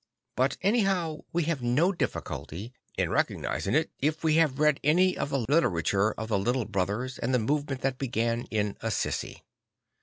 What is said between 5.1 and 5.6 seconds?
of the